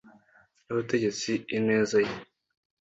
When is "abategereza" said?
0.71-1.31